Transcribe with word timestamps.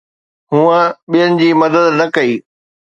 هوء 0.51 0.77
ٻين 1.09 1.31
جي 1.39 1.49
مدد 1.61 1.85
نه 1.99 2.05
ڪئي 2.15 2.33